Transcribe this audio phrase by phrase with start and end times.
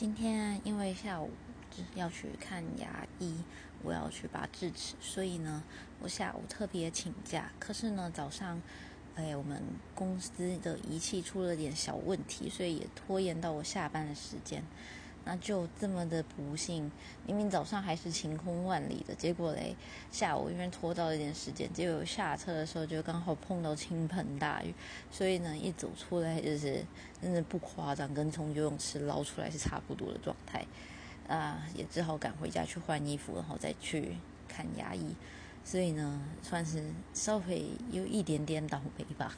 [0.00, 1.28] 今天因为下午
[1.94, 3.34] 要去看牙医，
[3.82, 5.62] 我要去拔智齿，所以呢，
[5.98, 7.52] 我下午特别请假。
[7.58, 8.62] 可是呢，早上，
[9.14, 9.62] 哎，我们
[9.94, 14.64] 公司的仪器出了点小问题，所以也拖延到我下班的时间。
[15.24, 16.90] 那就这么的不幸，
[17.26, 19.76] 明明早上还是晴空万里的，结果嘞，
[20.10, 24.74] 下午因为拖到了一点时间，结果下车的时候就刚好碰到倾盆大雨，
[25.10, 26.84] 所以呢，一走出来就是
[27.22, 30.66] 真的不夸张，跟从游泳池捞出来是差不多的状态，
[31.28, 34.16] 啊，也只好赶回家去换衣服，然后再去
[34.48, 35.14] 看牙医，
[35.64, 39.36] 所以呢，算是稍微有一点点倒霉吧。